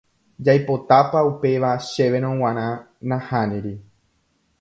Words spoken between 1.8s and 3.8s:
chéverõ g̃uarã nahániri.